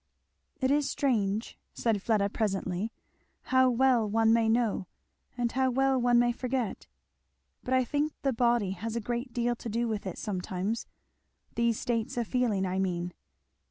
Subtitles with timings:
[0.59, 2.91] "It is strange," said Fleda presently,
[3.53, 4.87] "how well one may know
[5.37, 6.87] and how well one may forget.
[7.63, 10.87] But I think the body has a great deal to do with it sometimes
[11.53, 13.13] these states of feeling, I mean."